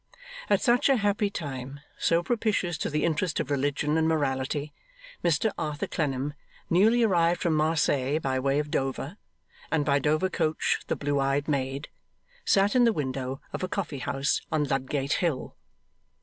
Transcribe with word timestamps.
At 0.49 0.61
such 0.61 0.89
a 0.89 0.95
happy 0.95 1.29
time, 1.29 1.79
so 1.99 2.23
propitious 2.23 2.75
to 2.79 2.89
the 2.89 3.05
interests 3.05 3.39
of 3.39 3.51
religion 3.51 3.99
and 3.99 4.07
morality, 4.07 4.73
Mr 5.23 5.51
Arthur 5.59 5.85
Clennam, 5.85 6.33
newly 6.71 7.03
arrived 7.03 7.39
from 7.39 7.53
Marseilles 7.53 8.19
by 8.19 8.39
way 8.39 8.57
of 8.57 8.71
Dover, 8.71 9.17
and 9.71 9.85
by 9.85 9.99
Dover 9.99 10.31
coach 10.31 10.79
the 10.87 10.95
Blue 10.95 11.19
eyed 11.19 11.47
Maid, 11.47 11.87
sat 12.43 12.75
in 12.75 12.83
the 12.83 12.91
window 12.93 13.41
of 13.53 13.61
a 13.61 13.67
coffee 13.67 13.99
house 13.99 14.41
on 14.51 14.63
Ludgate 14.63 15.13
Hill. 15.13 15.55